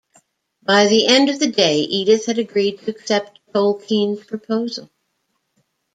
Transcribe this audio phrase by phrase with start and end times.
[0.63, 4.89] By the end of the day, Edith had agreed to accept Tolkien's proposal.